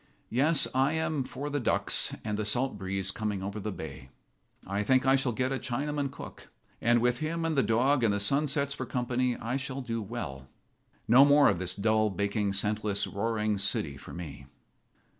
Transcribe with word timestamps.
Yes, 0.31 0.67
I 0.73 0.93
am 0.93 1.23
for 1.23 1.47
the 1.51 1.59
ducks 1.59 2.15
and 2.23 2.35
the 2.35 2.43
salt 2.43 2.75
breeze 2.75 3.11
coming 3.11 3.43
over 3.43 3.59
the 3.59 3.71
bay. 3.71 4.09
I 4.65 4.81
think 4.81 5.05
I 5.05 5.15
shall 5.15 5.31
get 5.31 5.51
a 5.51 5.59
Chinaman 5.59 6.09
cook, 6.09 6.47
and 6.81 7.01
with 7.01 7.19
him 7.19 7.45
and 7.45 7.55
the 7.55 7.61
dog 7.61 8.03
and 8.03 8.11
the 8.11 8.19
sunsets 8.19 8.73
for 8.73 8.87
company 8.87 9.37
I 9.37 9.57
shall 9.57 9.81
do 9.81 10.01
well. 10.01 10.47
No 11.07 11.23
more 11.23 11.49
of 11.49 11.59
this 11.59 11.75
dull, 11.75 12.09
baking, 12.09 12.53
senseless, 12.53 13.05
roaring 13.05 13.59
city 13.59 13.95
for 13.95 14.11
me." 14.11 14.47